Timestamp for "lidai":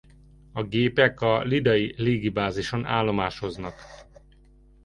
1.41-1.93